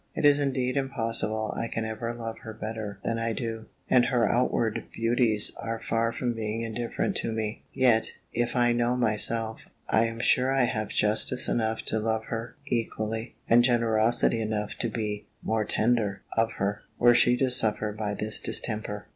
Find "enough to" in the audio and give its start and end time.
11.47-11.99, 14.41-14.89